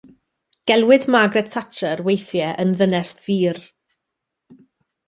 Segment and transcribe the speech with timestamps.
[0.67, 3.57] Gelwid Margaret Thatcher weithiau yn Ddynes Ddur.